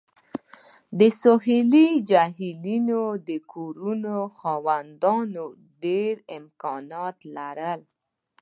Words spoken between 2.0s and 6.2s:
جهیلونو د کورونو خاوندان ډیر